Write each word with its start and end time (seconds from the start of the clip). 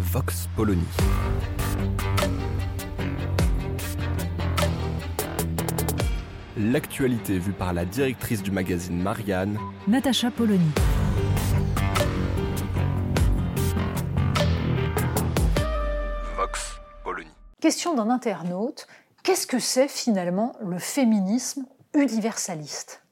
Vox 0.00 0.48
Polony. 0.56 0.82
L'actualité 6.56 7.38
vue 7.38 7.52
par 7.52 7.74
la 7.74 7.84
directrice 7.84 8.42
du 8.42 8.50
magazine 8.50 9.00
Marianne, 9.00 9.58
Natacha 9.86 10.30
Polony. 10.30 10.70
Vox 16.34 16.80
Polony. 17.04 17.28
Question 17.60 17.94
d'un 17.94 18.08
internaute, 18.08 18.86
qu'est-ce 19.22 19.46
que 19.46 19.58
c'est 19.58 19.88
finalement 19.88 20.56
le 20.62 20.78
féminisme 20.78 21.66
universaliste? 21.94 23.02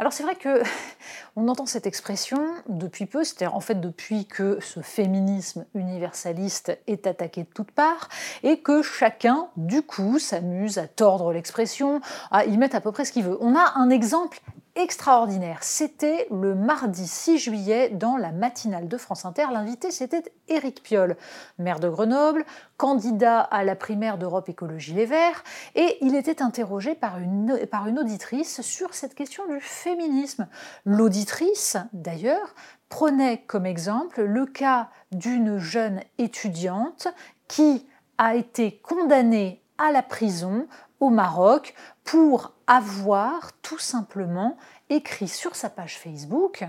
Alors 0.00 0.14
c'est 0.14 0.22
vrai 0.22 0.34
que 0.34 0.62
on 1.36 1.46
entend 1.48 1.66
cette 1.66 1.86
expression 1.86 2.38
depuis 2.68 3.04
peu, 3.04 3.22
c'est-à-dire 3.22 3.54
en 3.54 3.60
fait 3.60 3.80
depuis 3.80 4.24
que 4.24 4.58
ce 4.60 4.80
féminisme 4.80 5.66
universaliste 5.74 6.76
est 6.86 7.06
attaqué 7.06 7.42
de 7.42 7.48
toutes 7.54 7.70
parts 7.70 8.08
et 8.42 8.60
que 8.60 8.80
chacun 8.80 9.48
du 9.58 9.82
coup 9.82 10.18
s'amuse 10.18 10.78
à 10.78 10.88
tordre 10.88 11.34
l'expression, 11.34 12.00
à 12.30 12.46
y 12.46 12.56
mettre 12.56 12.76
à 12.76 12.80
peu 12.80 12.92
près 12.92 13.04
ce 13.04 13.12
qu'il 13.12 13.24
veut. 13.24 13.36
On 13.42 13.54
a 13.54 13.74
un 13.76 13.90
exemple 13.90 14.40
extraordinaire. 14.80 15.58
C'était 15.62 16.26
le 16.30 16.54
mardi 16.54 17.06
6 17.06 17.38
juillet 17.38 17.90
dans 17.90 18.16
la 18.16 18.32
matinale 18.32 18.88
de 18.88 18.96
France 18.96 19.24
Inter. 19.24 19.46
L'invité, 19.52 19.90
c'était 19.90 20.22
Éric 20.48 20.82
Piolle, 20.82 21.16
maire 21.58 21.80
de 21.80 21.88
Grenoble, 21.88 22.44
candidat 22.76 23.40
à 23.40 23.62
la 23.62 23.76
primaire 23.76 24.16
d'Europe 24.16 24.48
Écologie 24.48 24.94
Les 24.94 25.06
Verts, 25.06 25.44
et 25.74 25.98
il 26.00 26.14
était 26.14 26.42
interrogé 26.42 26.94
par 26.94 27.18
une, 27.18 27.66
par 27.70 27.86
une 27.86 27.98
auditrice 27.98 28.62
sur 28.62 28.94
cette 28.94 29.14
question 29.14 29.46
du 29.46 29.60
féminisme. 29.60 30.48
L'auditrice, 30.84 31.76
d'ailleurs, 31.92 32.54
prenait 32.88 33.42
comme 33.46 33.66
exemple 33.66 34.22
le 34.22 34.46
cas 34.46 34.88
d'une 35.12 35.58
jeune 35.58 36.00
étudiante 36.18 37.08
qui 37.48 37.86
a 38.18 38.34
été 38.34 38.78
condamnée 38.78 39.62
à 39.78 39.92
la 39.92 40.02
prison 40.02 40.66
au 41.00 41.10
Maroc 41.10 41.74
pour 42.04 42.52
avoir 42.66 43.52
tout 43.62 43.78
simplement 43.78 44.56
écrit 44.88 45.28
sur 45.28 45.56
sa 45.56 45.70
page 45.70 45.98
Facebook 45.98 46.64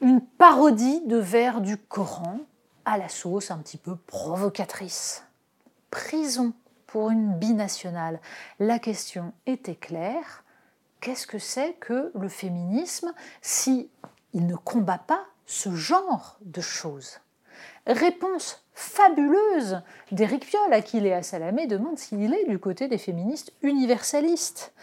une 0.00 0.20
parodie 0.20 1.00
de 1.06 1.16
vers 1.16 1.60
du 1.60 1.78
Coran 1.78 2.38
à 2.84 2.98
la 2.98 3.08
sauce 3.08 3.50
un 3.50 3.58
petit 3.58 3.78
peu 3.78 3.96
provocatrice. 3.96 5.24
Prison 5.90 6.52
pour 6.86 7.10
une 7.10 7.34
binationale. 7.38 8.20
La 8.58 8.78
question 8.78 9.32
était 9.46 9.76
claire. 9.76 10.44
Qu'est-ce 11.00 11.26
que 11.26 11.38
c'est 11.38 11.74
que 11.74 12.10
le 12.14 12.28
féminisme 12.28 13.12
si 13.40 13.90
il 14.32 14.46
ne 14.46 14.56
combat 14.56 14.98
pas 14.98 15.24
ce 15.46 15.74
genre 15.74 16.38
de 16.42 16.60
choses? 16.60 17.20
Réponse 17.86 18.63
fabuleuse 18.74 19.80
d'Éric 20.12 20.46
Piolle, 20.46 20.72
à 20.72 20.82
qui 20.82 21.00
Léa 21.00 21.22
Salamé 21.22 21.66
demande 21.66 21.98
s'il 21.98 22.34
est 22.34 22.44
du 22.48 22.58
côté 22.58 22.88
des 22.88 22.98
féministes 22.98 23.52
universalistes. 23.62 24.74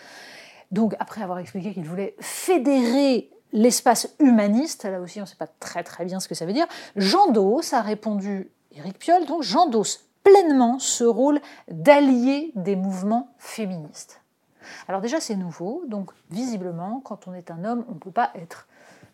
Donc, 0.72 0.96
après 1.00 1.22
avoir 1.22 1.40
expliqué 1.40 1.74
qu'il 1.74 1.84
voulait 1.84 2.16
fédérer 2.20 3.30
l'espace 3.54 4.16
humaniste, 4.20 4.86
là 4.86 5.02
aussi 5.02 5.20
on 5.20 5.24
ne 5.24 5.28
sait 5.28 5.36
pas 5.36 5.48
très 5.60 5.84
très 5.84 6.06
bien 6.06 6.22
ce 6.22 6.30
que 6.30 6.36
ça 6.36 6.46
veut 6.46 6.54
dire, 6.54 6.68
Jean 6.96 7.32
Dos 7.32 7.62
a 7.74 7.82
répondu, 7.82 8.50
Éric 8.74 8.98
Piolle, 8.98 9.26
donc 9.26 9.44
Jean 9.44 9.68
Dos 9.68 9.84
pleinement 10.24 10.80
ce 10.80 11.04
rôle 11.04 11.42
d'allié 11.70 12.52
des 12.56 12.76
mouvements 12.76 13.34
féministes. 13.38 14.22
Alors 14.88 15.02
déjà 15.02 15.20
c'est 15.20 15.36
nouveau, 15.36 15.84
donc 15.88 16.12
visiblement 16.30 17.02
quand 17.04 17.28
on 17.28 17.34
est 17.34 17.52
un 17.52 17.66
homme 17.66 17.84
on 17.90 17.96
ne 17.96 18.00
peut 18.00 18.12
pas 18.12 18.32
être 18.36 18.68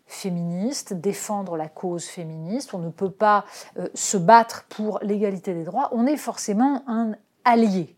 féministe, 0.08 0.94
défendre 0.94 1.56
la 1.56 1.68
cause 1.68 2.06
féministe, 2.06 2.74
on 2.74 2.78
ne 2.78 2.90
peut 2.90 3.10
pas 3.10 3.44
euh, 3.78 3.88
se 3.94 4.16
battre 4.16 4.64
pour 4.68 4.98
l'égalité 5.02 5.54
des 5.54 5.64
droits, 5.64 5.90
on 5.92 6.06
est 6.06 6.16
forcément 6.16 6.82
un 6.88 7.12
allié. 7.44 7.94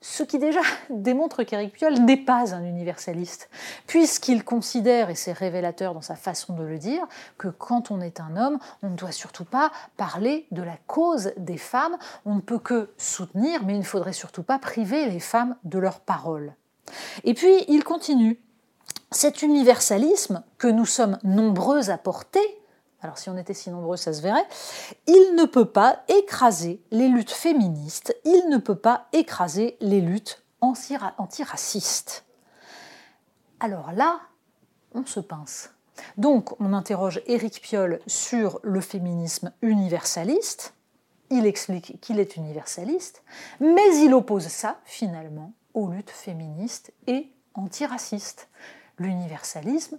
Ce 0.00 0.22
qui 0.22 0.38
déjà 0.38 0.60
démontre 0.90 1.44
qu'Éric 1.44 1.72
Piolle 1.72 1.98
n'est 2.00 2.18
pas 2.18 2.54
un 2.54 2.64
universaliste, 2.64 3.48
puisqu'il 3.86 4.44
considère, 4.44 5.08
et 5.08 5.14
c'est 5.14 5.32
révélateur 5.32 5.94
dans 5.94 6.02
sa 6.02 6.16
façon 6.16 6.54
de 6.54 6.62
le 6.62 6.78
dire, 6.78 7.06
que 7.38 7.48
quand 7.48 7.90
on 7.90 8.00
est 8.00 8.20
un 8.20 8.36
homme, 8.36 8.58
on 8.82 8.90
ne 8.90 8.96
doit 8.96 9.12
surtout 9.12 9.46
pas 9.46 9.70
parler 9.96 10.46
de 10.50 10.62
la 10.62 10.76
cause 10.86 11.32
des 11.36 11.56
femmes, 11.56 11.96
on 12.26 12.34
ne 12.34 12.40
peut 12.40 12.58
que 12.58 12.90
soutenir, 12.98 13.64
mais 13.64 13.74
il 13.74 13.78
ne 13.78 13.84
faudrait 13.84 14.12
surtout 14.12 14.42
pas 14.42 14.58
priver 14.58 15.06
les 15.08 15.20
femmes 15.20 15.56
de 15.64 15.78
leur 15.78 16.00
parole. 16.00 16.54
Et 17.24 17.32
puis 17.32 17.64
il 17.68 17.82
continue 17.82 18.38
cet 19.14 19.42
universalisme 19.42 20.42
que 20.58 20.66
nous 20.66 20.86
sommes 20.86 21.18
nombreux 21.22 21.90
à 21.90 21.98
porter, 21.98 22.40
alors 23.00 23.18
si 23.18 23.28
on 23.28 23.36
était 23.36 23.54
si 23.54 23.70
nombreux, 23.70 23.96
ça 23.96 24.12
se 24.12 24.22
verrait, 24.22 24.46
il 25.06 25.34
ne 25.36 25.44
peut 25.44 25.68
pas 25.68 26.02
écraser 26.08 26.82
les 26.90 27.08
luttes 27.08 27.30
féministes, 27.30 28.16
il 28.24 28.48
ne 28.48 28.58
peut 28.58 28.78
pas 28.78 29.08
écraser 29.12 29.76
les 29.80 30.00
luttes 30.00 30.42
antiracistes. 30.60 32.24
Alors 33.60 33.92
là, 33.92 34.20
on 34.94 35.04
se 35.04 35.20
pince. 35.20 35.70
Donc 36.16 36.58
on 36.60 36.72
interroge 36.72 37.22
Éric 37.26 37.60
Piolle 37.60 38.00
sur 38.06 38.58
le 38.62 38.80
féminisme 38.80 39.52
universaliste, 39.62 40.74
il 41.30 41.46
explique 41.46 42.00
qu'il 42.00 42.20
est 42.20 42.36
universaliste, 42.36 43.22
mais 43.60 44.02
il 44.02 44.14
oppose 44.14 44.48
ça 44.48 44.80
finalement 44.84 45.52
aux 45.72 45.88
luttes 45.88 46.10
féministes 46.10 46.92
et 47.06 47.32
antiracistes 47.54 48.48
l'universalisme 48.98 49.98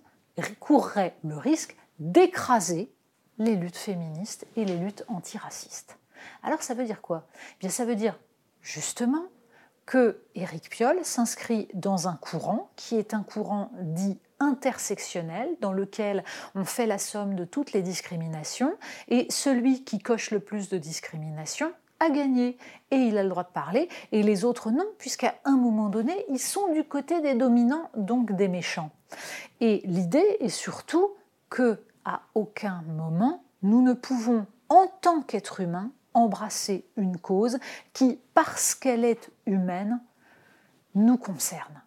courrait 0.59 1.15
le 1.23 1.37
risque 1.37 1.75
d'écraser 1.99 2.91
les 3.37 3.55
luttes 3.55 3.77
féministes 3.77 4.45
et 4.55 4.65
les 4.65 4.77
luttes 4.77 5.05
antiracistes. 5.07 5.97
Alors 6.43 6.63
ça 6.63 6.73
veut 6.73 6.85
dire 6.85 7.01
quoi? 7.01 7.27
Eh 7.53 7.59
Bien 7.61 7.69
ça 7.69 7.85
veut 7.85 7.95
dire 7.95 8.17
justement 8.61 9.23
que 9.85 10.23
Éric 10.33 10.69
Piolle 10.69 11.03
s'inscrit 11.03 11.67
dans 11.73 12.07
un 12.07 12.15
courant 12.15 12.71
qui 12.75 12.95
est 12.95 13.13
un 13.13 13.23
courant 13.23 13.71
dit 13.79 14.17
intersectionnel 14.39 15.49
dans 15.61 15.71
lequel 15.71 16.23
on 16.55 16.65
fait 16.65 16.87
la 16.87 16.97
somme 16.97 17.35
de 17.35 17.45
toutes 17.45 17.71
les 17.71 17.81
discriminations 17.81 18.75
et 19.07 19.27
celui 19.29 19.83
qui 19.83 19.99
coche 19.99 20.31
le 20.31 20.39
plus 20.39 20.69
de 20.69 20.77
discriminations 20.77 21.71
a 22.05 22.09
gagné 22.09 22.57
et 22.91 22.97
il 22.97 23.17
a 23.17 23.23
le 23.23 23.29
droit 23.29 23.43
de 23.43 23.49
parler 23.49 23.89
et 24.11 24.23
les 24.23 24.45
autres 24.45 24.71
non, 24.71 24.85
puisqu'à 24.97 25.35
un 25.43 25.57
moment 25.57 25.89
donné, 25.89 26.25
ils 26.29 26.39
sont 26.39 26.71
du 26.71 26.83
côté 26.83 27.21
des 27.21 27.35
dominants, 27.35 27.89
donc 27.95 28.31
des 28.31 28.47
méchants. 28.47 28.91
Et 29.59 29.81
l'idée 29.85 30.37
est 30.39 30.49
surtout 30.49 31.11
que 31.49 31.79
à 32.05 32.21
aucun 32.35 32.83
moment 32.87 33.43
nous 33.63 33.81
ne 33.81 33.93
pouvons, 33.93 34.45
en 34.69 34.87
tant 35.01 35.21
qu'être 35.21 35.59
humain, 35.59 35.91
embrasser 36.13 36.85
une 36.97 37.17
cause 37.17 37.57
qui, 37.93 38.19
parce 38.33 38.75
qu'elle 38.75 39.03
est 39.03 39.31
humaine, 39.45 40.01
nous 40.93 41.17
concerne. 41.17 41.81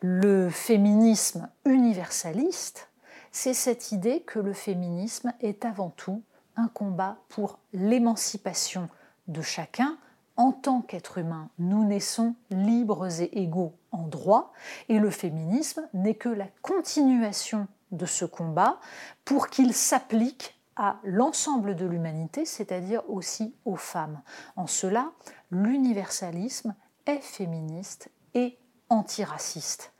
Le 0.00 0.48
féminisme 0.48 1.48
universaliste, 1.64 2.88
c'est 3.32 3.54
cette 3.54 3.92
idée 3.92 4.20
que 4.20 4.38
le 4.38 4.52
féminisme 4.52 5.32
est 5.40 5.64
avant 5.64 5.90
tout 5.90 6.22
un 6.56 6.68
combat 6.68 7.18
pour 7.28 7.58
l'émancipation 7.72 8.88
de 9.28 9.42
chacun, 9.42 9.98
en 10.36 10.52
tant 10.52 10.82
qu'être 10.82 11.18
humain, 11.18 11.48
nous 11.58 11.84
naissons 11.84 12.34
libres 12.50 13.20
et 13.20 13.30
égaux 13.40 13.74
en 13.90 14.06
droit, 14.06 14.52
et 14.88 14.98
le 14.98 15.10
féminisme 15.10 15.88
n'est 15.94 16.14
que 16.14 16.28
la 16.28 16.48
continuation 16.62 17.68
de 17.90 18.06
ce 18.06 18.24
combat 18.24 18.78
pour 19.24 19.48
qu'il 19.48 19.72
s'applique 19.72 20.58
à 20.76 20.98
l'ensemble 21.04 21.74
de 21.74 21.86
l'humanité, 21.86 22.44
c'est-à-dire 22.44 23.02
aussi 23.08 23.54
aux 23.64 23.76
femmes. 23.76 24.20
En 24.56 24.66
cela, 24.66 25.12
l'universalisme 25.50 26.74
est 27.06 27.20
féministe 27.20 28.10
et 28.34 28.58
antiraciste 28.90 29.94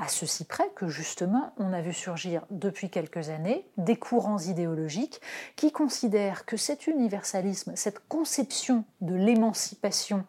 à 0.00 0.08
ceci 0.08 0.44
près 0.44 0.70
que 0.74 0.88
justement 0.88 1.52
on 1.58 1.72
a 1.72 1.82
vu 1.82 1.92
surgir 1.92 2.42
depuis 2.50 2.88
quelques 2.88 3.28
années 3.28 3.66
des 3.76 3.96
courants 3.96 4.38
idéologiques 4.38 5.20
qui 5.56 5.72
considèrent 5.72 6.46
que 6.46 6.56
cet 6.56 6.86
universalisme, 6.86 7.72
cette 7.76 8.00
conception 8.08 8.84
de 9.02 9.14
l'émancipation 9.14 10.24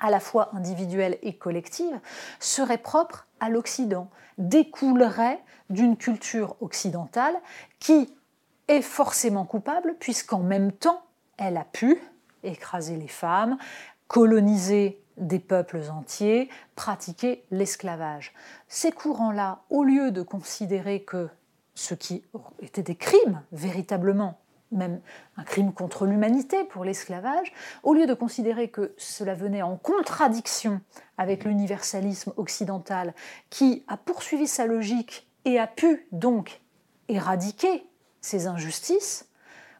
à 0.00 0.10
la 0.10 0.20
fois 0.20 0.50
individuelle 0.54 1.18
et 1.22 1.36
collective, 1.36 2.00
serait 2.40 2.78
propre 2.78 3.26
à 3.40 3.48
l'Occident, 3.48 4.10
découlerait 4.38 5.40
d'une 5.70 5.96
culture 5.96 6.56
occidentale 6.60 7.36
qui 7.78 8.12
est 8.68 8.82
forcément 8.82 9.44
coupable 9.44 9.96
puisqu'en 10.00 10.40
même 10.40 10.72
temps, 10.72 11.02
elle 11.36 11.58
a 11.58 11.64
pu 11.64 12.00
écraser 12.42 12.96
les 12.96 13.08
femmes, 13.08 13.58
coloniser 14.08 15.03
des 15.16 15.38
peuples 15.38 15.82
entiers, 15.90 16.48
pratiquer 16.74 17.44
l'esclavage. 17.50 18.34
Ces 18.68 18.92
courants-là, 18.92 19.62
au 19.70 19.84
lieu 19.84 20.10
de 20.10 20.22
considérer 20.22 21.02
que 21.02 21.28
ce 21.74 21.94
qui 21.94 22.24
était 22.60 22.82
des 22.82 22.96
crimes 22.96 23.42
véritablement, 23.52 24.38
même 24.70 25.00
un 25.36 25.44
crime 25.44 25.72
contre 25.72 26.06
l'humanité 26.06 26.64
pour 26.64 26.84
l'esclavage, 26.84 27.52
au 27.82 27.94
lieu 27.94 28.06
de 28.06 28.14
considérer 28.14 28.68
que 28.68 28.94
cela 28.96 29.34
venait 29.34 29.62
en 29.62 29.76
contradiction 29.76 30.80
avec 31.16 31.44
l'universalisme 31.44 32.32
occidental 32.36 33.14
qui 33.50 33.84
a 33.88 33.96
poursuivi 33.96 34.46
sa 34.46 34.66
logique 34.66 35.28
et 35.44 35.58
a 35.58 35.66
pu 35.66 36.06
donc 36.12 36.60
éradiquer 37.08 37.86
ces 38.20 38.46
injustices, 38.46 39.28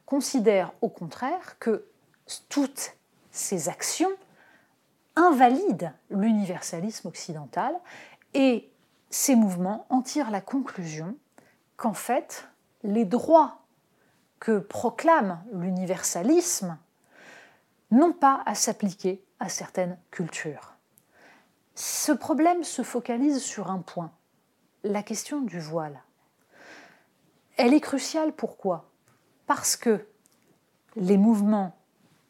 considère 0.07 0.73
au 0.83 0.89
contraire 0.89 1.59
que 1.59 1.87
toutes 2.49 2.95
ces 3.31 3.69
actions 3.69 4.11
invalident 5.17 5.93
l'universalisme 6.11 7.09
occidental 7.09 7.75
et 8.35 8.71
ces 9.11 9.37
mouvements 9.37 9.87
en 9.91 10.03
tirent 10.03 10.31
la 10.31 10.41
conclusion 10.41 11.17
qu'en 11.77 11.95
fait, 11.95 12.49
les 12.83 13.05
droits 13.05 13.61
que 14.41 14.59
proclame 14.59 15.43
l'universalisme 15.53 16.77
n'ont 17.91 18.13
pas 18.13 18.43
à 18.45 18.55
s'appliquer 18.55 19.25
à 19.41 19.49
certaines 19.49 19.99
cultures. 20.11 20.75
Ce 21.75 22.13
problème 22.13 22.65
se 22.65 22.83
focalise 22.83 23.43
sur 23.43 23.71
un 23.71 23.79
point, 23.79 24.13
la 24.83 25.03
question 25.03 25.41
du 25.41 25.61
voile. 25.61 26.03
Elle 27.57 27.75
est 27.75 27.81
cruciale 27.81 28.33
pourquoi? 28.33 28.91
Parce 29.47 29.77
que 29.77 30.07
les 30.97 31.17
mouvements 31.17 31.77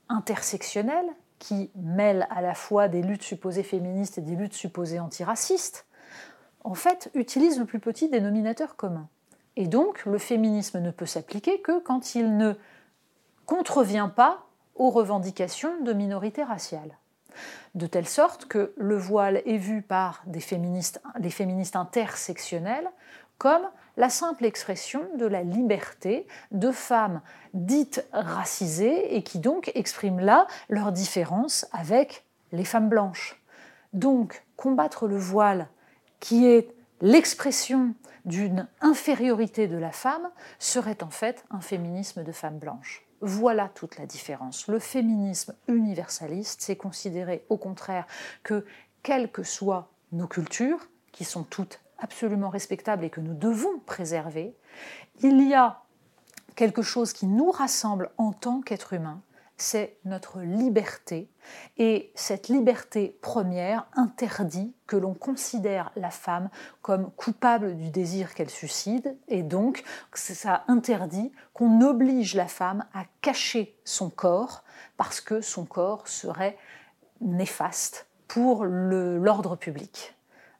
intersectionnels 0.08 1.10
qui 1.44 1.70
mêlent 1.74 2.26
à 2.30 2.40
la 2.40 2.54
fois 2.54 2.88
des 2.88 3.02
luttes 3.02 3.22
supposées 3.22 3.62
féministes 3.62 4.16
et 4.16 4.22
des 4.22 4.34
luttes 4.34 4.54
supposées 4.54 4.98
antiracistes, 4.98 5.84
en 6.62 6.72
fait, 6.72 7.10
utilisent 7.12 7.58
le 7.58 7.66
plus 7.66 7.80
petit 7.80 8.08
dénominateur 8.08 8.76
commun. 8.76 9.08
Et 9.56 9.66
donc, 9.66 10.06
le 10.06 10.16
féminisme 10.16 10.80
ne 10.80 10.90
peut 10.90 11.04
s'appliquer 11.04 11.60
que 11.60 11.80
quand 11.80 12.14
il 12.14 12.38
ne 12.38 12.54
contrevient 13.44 14.08
pas 14.16 14.46
aux 14.74 14.88
revendications 14.88 15.82
de 15.82 15.92
minorités 15.92 16.42
raciales. 16.42 16.96
De 17.74 17.86
telle 17.86 18.08
sorte 18.08 18.46
que 18.46 18.72
le 18.78 18.96
voile 18.96 19.42
est 19.44 19.58
vu 19.58 19.82
par 19.82 20.22
des 20.24 20.40
féministes, 20.40 21.02
les 21.18 21.30
féministes 21.30 21.76
intersectionnelles 21.76 22.90
comme 23.36 23.68
la 23.96 24.10
simple 24.10 24.44
expression 24.44 25.02
de 25.16 25.26
la 25.26 25.42
liberté 25.42 26.26
de 26.50 26.70
femmes 26.70 27.20
dites 27.52 28.06
racisées 28.12 29.16
et 29.16 29.22
qui 29.22 29.38
donc 29.38 29.70
expriment 29.74 30.20
là 30.20 30.46
leur 30.68 30.92
différence 30.92 31.66
avec 31.72 32.24
les 32.52 32.64
femmes 32.64 32.88
blanches. 32.88 33.40
Donc, 33.92 34.44
combattre 34.56 35.06
le 35.06 35.16
voile, 35.16 35.68
qui 36.20 36.46
est 36.46 36.74
l'expression 37.00 37.94
d'une 38.24 38.66
infériorité 38.80 39.68
de 39.68 39.76
la 39.76 39.92
femme 39.92 40.30
serait 40.58 41.02
en 41.02 41.10
fait 41.10 41.44
un 41.50 41.60
féminisme 41.60 42.24
de 42.24 42.32
femme 42.32 42.58
blanche. 42.58 43.04
Voilà 43.20 43.70
toute 43.74 43.98
la 43.98 44.06
différence. 44.06 44.66
Le 44.68 44.78
féminisme 44.78 45.54
universaliste, 45.68 46.62
c'est 46.62 46.76
considérer 46.76 47.44
au 47.48 47.56
contraire 47.56 48.06
que, 48.42 48.66
quelles 49.02 49.30
que 49.30 49.42
soient 49.42 49.90
nos 50.12 50.26
cultures, 50.26 50.88
qui 51.12 51.24
sont 51.24 51.44
toutes 51.44 51.80
absolument 52.04 52.50
respectables 52.50 53.02
et 53.04 53.10
que 53.10 53.20
nous 53.20 53.34
devons 53.34 53.80
préserver, 53.86 54.54
il 55.22 55.48
y 55.48 55.54
a 55.54 55.80
quelque 56.54 56.82
chose 56.82 57.12
qui 57.12 57.26
nous 57.26 57.50
rassemble 57.50 58.10
en 58.18 58.32
tant 58.32 58.60
qu'être 58.60 58.92
humain, 58.92 59.22
c'est 59.56 59.96
notre 60.04 60.40
liberté. 60.40 61.30
Et 61.78 62.12
cette 62.14 62.48
liberté 62.48 63.16
première 63.22 63.86
interdit 63.94 64.74
que 64.86 64.96
l'on 64.96 65.14
considère 65.14 65.92
la 65.96 66.10
femme 66.10 66.50
comme 66.82 67.10
coupable 67.12 67.76
du 67.76 67.90
désir 67.90 68.34
qu'elle 68.34 68.50
suscite, 68.50 69.08
et 69.28 69.42
donc 69.42 69.82
ça 70.12 70.64
interdit 70.68 71.32
qu'on 71.54 71.80
oblige 71.80 72.34
la 72.34 72.48
femme 72.48 72.84
à 72.92 73.04
cacher 73.22 73.76
son 73.84 74.10
corps, 74.10 74.62
parce 74.96 75.20
que 75.20 75.40
son 75.40 75.64
corps 75.64 76.06
serait 76.06 76.58
néfaste 77.20 78.06
pour 78.28 78.64
l'ordre 78.64 79.56
public. 79.56 80.13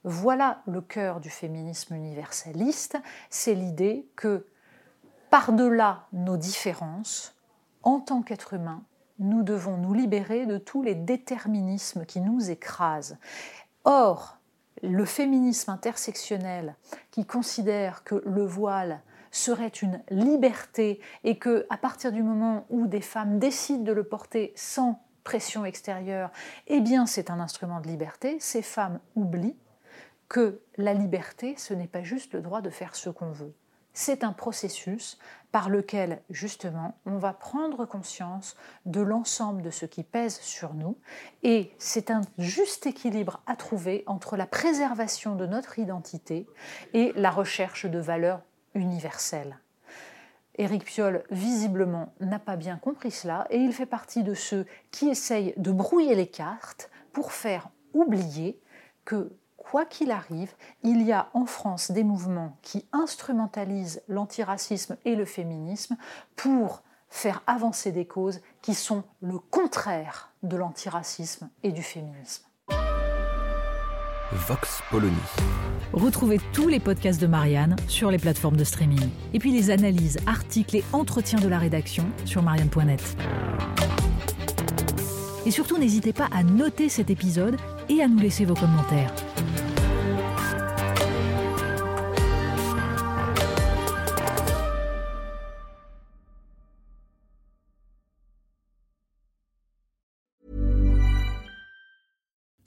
Voilà 0.05 0.63
le 0.67 0.83
cœur 0.83 1.21
du 1.21 1.31
féminisme 1.31 1.95
universaliste, 1.95 2.99
c'est 3.31 3.55
l'idée 3.55 4.07
que 4.17 4.47
par-delà 5.31 6.07
nos 6.13 6.37
différences, 6.37 7.35
en 7.83 8.01
tant 8.01 8.23
qu'être 8.23 8.53
humain, 8.53 8.85
nous 9.19 9.43
devons 9.43 9.79
nous 9.79 9.95
libérer 9.95 10.45
de 10.45 10.59
tous 10.59 10.83
les 10.83 10.95
déterminismes 10.95 12.05
qui 12.05 12.21
nous 12.21 12.51
écrasent. 12.51 13.17
Or, 13.85 14.39
le 14.83 15.07
féminisme 15.07 15.71
intersectionnel 15.71 16.77
qui 17.11 17.25
considère 17.25 18.05
que 18.05 18.23
le 18.27 18.45
voile 18.45 19.01
serait 19.31 19.69
une 19.69 20.03
liberté 20.11 21.01
et 21.25 21.39
que 21.39 21.67
à 21.71 21.79
partir 21.79 22.13
du 22.13 22.23
moment 22.23 22.67
où 22.69 22.87
des 22.87 23.01
femmes 23.01 23.39
décident 23.39 23.85
de 23.85 23.93
le 23.93 24.05
porter 24.05 24.53
sans 24.55 25.03
pression 25.25 25.65
extérieure, 25.65 26.31
eh 26.67 26.81
bien 26.81 27.07
c'est 27.07 27.31
un 27.31 27.41
instrument 27.41 27.81
de 27.81 27.89
liberté, 27.89 28.37
ces 28.39 28.63
femmes 28.63 29.01
oublient 29.17 29.57
que 30.29 30.61
la 30.77 30.95
liberté 30.95 31.55
ce 31.57 31.75
n'est 31.75 31.89
pas 31.89 32.03
juste 32.03 32.35
le 32.35 32.41
droit 32.41 32.61
de 32.61 32.71
faire 32.71 32.97
ce 32.97 33.11
qu'on 33.11 33.31
veut 33.31 33.55
c'est 33.95 34.25
un 34.25 34.33
processus 34.33 35.19
par 35.53 35.71
lequel 35.71 36.21
justement 36.29 36.99
on 37.07 37.17
va 37.17 37.33
prendre 37.33 37.87
conscience 37.87 38.57
de 38.85 39.01
l'ensemble 39.01 39.63
de 39.63 39.71
ce 39.71 39.87
qui 39.87 40.03
pèse 40.03 40.41
sur 40.41 40.75
nous 40.75 40.99
et 41.45 41.73
c'est 41.79 42.11
un 42.11 42.23
juste 42.37 42.87
équilibre 42.87 43.41
à 43.47 43.55
trouver 43.55 44.03
entre 44.07 44.37
la 44.37 44.47
préservation 44.47 45.37
de 45.37 45.47
notre 45.47 45.79
identité 45.79 46.47
et 46.93 47.13
la 47.15 47.31
recherche 47.31 47.87
de 47.87 48.01
valeurs 48.01 48.43
universelles. 48.75 49.59
Éric 50.57 50.85
Piolle, 50.85 51.25
visiblement, 51.31 52.13
n'a 52.21 52.39
pas 52.39 52.57
bien 52.57 52.77
compris 52.77 53.11
cela 53.11 53.47
et 53.51 53.59
il 53.59 53.73
fait 53.73 53.87
partie 53.87 54.23
de 54.23 54.35
ceux 54.35 54.67
qui 54.91 55.09
essayent 55.09 55.55
de 55.57 55.73
brouiller 55.73 56.15
les 56.15 56.29
cartes 56.29 56.91
pour 57.13 57.33
faire 57.33 57.69
oublier 57.93 58.61
que 59.05 59.33
quoi 59.65 59.85
qu'il 59.85 60.11
arrive, 60.11 60.53
il 60.83 61.03
y 61.03 61.13
a 61.13 61.31
en 61.35 61.47
France 61.47 61.91
des 61.91 62.05
mouvements 62.05 62.57
qui 62.63 62.87
instrumentalisent 62.93 64.03
l'antiracisme 64.09 64.97
et 65.05 65.17
le 65.17 65.25
féminisme 65.25 65.97
pour 66.37 66.83
faire 67.09 67.43
avancer 67.47 67.91
des 67.91 68.07
causes 68.07 68.41
qui 68.61 68.75
sont 68.75 69.05
le 69.21 69.39
contraire 69.39 70.31
de 70.43 70.57
l'antiracisme 70.57 71.49
et 71.63 71.73
du 71.73 71.83
féminisme. 71.83 72.45
Vox 74.33 74.83
Polony. 74.91 75.15
Retrouvez 75.93 76.41
tous 76.53 76.69
les 76.69 76.81
podcasts 76.81 77.21
de 77.21 77.27
Marianne 77.27 77.77
sur 77.87 78.11
les 78.11 78.19
plateformes 78.19 78.57
de 78.57 78.65
streaming. 78.65 79.09
Et 79.33 79.39
puis 79.39 79.53
les 79.53 79.71
analyses, 79.71 80.19
articles 80.27 80.77
et 80.77 80.85
entretiens 80.93 81.39
de 81.39 81.49
la 81.49 81.59
rédaction 81.59 82.05
sur 82.25 82.43
marianne.net. 82.43 83.17
Et 85.47 85.51
surtout, 85.51 85.79
n'hésitez 85.79 86.13
pas 86.13 86.29
à 86.33 86.43
noter 86.43 86.89
cet 86.89 87.11
épisode 87.11 87.57
et 87.89 88.03
à 88.03 88.09
nous 88.09 88.19
laisser 88.19 88.45
vos 88.45 88.55
commentaires. 88.55 89.13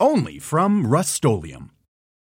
only 0.00 0.38
from 0.38 0.86
Rust-Oleum 0.86 1.70